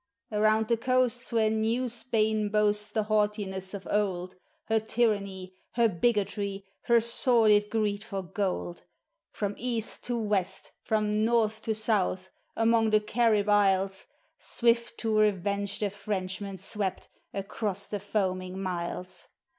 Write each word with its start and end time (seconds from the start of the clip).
Around 0.31 0.67
the 0.69 0.77
coasts 0.77 1.31
where 1.31 1.51
New 1.51 1.87
Spain 1.87 2.49
boasts 2.49 2.87
the 2.89 3.03
haughtiness 3.03 3.75
of 3.75 3.85
Old, 3.91 4.33
Her 4.65 4.79
tyranny, 4.79 5.53
her 5.73 5.87
bigotry, 5.87 6.65
her 6.85 6.99
sordid 6.99 7.69
greed 7.69 8.03
for 8.03 8.23
gold, 8.23 8.83
From 9.29 9.53
east 9.59 10.03
to 10.05 10.17
west, 10.17 10.71
from 10.81 11.23
north 11.23 11.61
to 11.61 11.75
south, 11.75 12.31
among 12.55 12.89
the 12.89 12.99
Carib 12.99 13.47
Isles, 13.47 14.07
Swift 14.39 14.97
to 15.01 15.13
revenge 15.19 15.77
the 15.77 15.91
Frenchman 15.91 16.57
swept 16.57 17.07
across 17.31 17.85
the 17.85 17.99
foaming 17.99 18.59
miles. 18.59 19.27